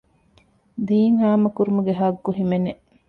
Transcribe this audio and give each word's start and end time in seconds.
ދީން 0.87 1.17
ހާމަކުރުމުގެ 1.23 1.93
ޙައްޤު 1.99 2.29
ހިމެނޭ 2.37 2.71